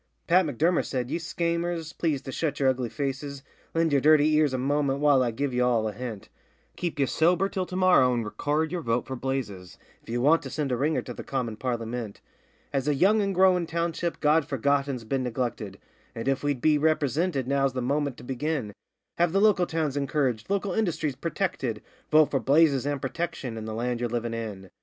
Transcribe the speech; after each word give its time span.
Pat 0.25 0.47
M'Durmer 0.47 0.83
said, 0.83 1.11
'Ye 1.11 1.19
schaymers, 1.19 1.95
please 1.95 2.23
to 2.23 2.31
shut 2.31 2.59
yer 2.59 2.67
ugly 2.69 2.89
faces, 2.89 3.43
Lend 3.75 3.93
yer 3.93 3.99
dirty 3.99 4.33
ears 4.33 4.51
a 4.51 4.57
momint 4.57 4.97
while 4.97 5.21
I 5.21 5.29
give 5.29 5.53
ye 5.53 5.59
all 5.59 5.87
a 5.87 5.91
hint: 5.93 6.27
Keep 6.75 6.97
ye 6.97 7.05
sober 7.05 7.47
till 7.47 7.67
to 7.67 7.75
morrow 7.75 8.11
and 8.11 8.25
record 8.25 8.71
yer 8.71 8.81
vote 8.81 9.05
for 9.05 9.15
Blazes 9.15 9.77
If 10.01 10.09
ye 10.09 10.17
want 10.17 10.41
to 10.41 10.49
send 10.49 10.71
a 10.71 10.75
ringer 10.75 11.03
to 11.03 11.13
the 11.13 11.23
commin 11.23 11.55
Parlymint. 11.55 12.19
'As 12.73 12.87
a 12.87 12.95
young 12.95 13.21
and 13.21 13.35
growin' 13.35 13.67
township 13.67 14.19
God 14.19 14.47
Forgotten's 14.47 15.03
been 15.03 15.21
neglected, 15.21 15.77
And, 16.15 16.27
if 16.27 16.41
we'd 16.43 16.61
be 16.61 16.79
ripresinted, 16.79 17.45
now's 17.45 17.73
the 17.73 17.81
moment 17.83 18.17
to 18.17 18.23
begin 18.23 18.73
Have 19.19 19.33
the 19.33 19.39
local 19.39 19.67
towns 19.67 19.95
encouraged, 19.95 20.49
local 20.49 20.73
industries 20.73 21.15
purtected: 21.15 21.79
Vote 22.09 22.31
for 22.31 22.39
Blazes, 22.39 22.87
and 22.87 22.99
Protection, 22.99 23.55
and 23.55 23.67
the 23.67 23.75
land 23.75 23.99
ye're 23.99 24.09
livin' 24.09 24.33
in. 24.33 24.71